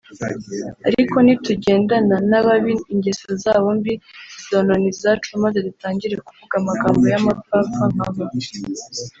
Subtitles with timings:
[0.87, 3.93] Ariko nitujyendana n'ababi ingeso zabo mbi
[4.33, 8.23] zizonona izacu maze dutangire kuvuga amagambo y'amapfapfa nka bo